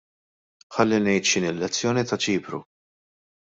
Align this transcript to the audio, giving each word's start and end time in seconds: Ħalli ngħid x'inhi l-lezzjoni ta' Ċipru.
Ħalli 0.77 0.99
ngħid 1.03 1.21
x'inhi 1.31 1.51
l-lezzjoni 1.51 2.05
ta' 2.13 2.21
Ċipru. 2.27 2.65